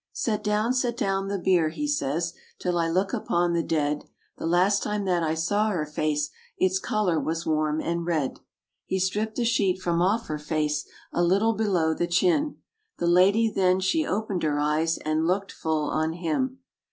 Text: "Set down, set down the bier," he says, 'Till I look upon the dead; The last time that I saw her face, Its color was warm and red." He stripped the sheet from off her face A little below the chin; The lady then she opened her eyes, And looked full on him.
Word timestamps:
"Set 0.13 0.43
down, 0.43 0.73
set 0.73 0.97
down 0.97 1.27
the 1.27 1.37
bier," 1.37 1.69
he 1.69 1.87
says, 1.87 2.33
'Till 2.57 2.75
I 2.75 2.89
look 2.89 3.13
upon 3.13 3.53
the 3.53 3.61
dead; 3.61 4.05
The 4.39 4.47
last 4.47 4.81
time 4.81 5.05
that 5.05 5.21
I 5.21 5.35
saw 5.35 5.67
her 5.69 5.85
face, 5.85 6.31
Its 6.57 6.79
color 6.79 7.19
was 7.19 7.45
warm 7.45 7.79
and 7.79 8.03
red." 8.03 8.39
He 8.87 8.97
stripped 8.97 9.35
the 9.35 9.45
sheet 9.45 9.79
from 9.79 10.01
off 10.01 10.25
her 10.25 10.39
face 10.39 10.87
A 11.13 11.21
little 11.21 11.53
below 11.53 11.93
the 11.93 12.07
chin; 12.07 12.57
The 12.97 13.05
lady 13.05 13.47
then 13.47 13.79
she 13.79 14.03
opened 14.03 14.41
her 14.41 14.57
eyes, 14.59 14.97
And 14.97 15.27
looked 15.27 15.51
full 15.51 15.91
on 15.91 16.13
him. 16.13 16.61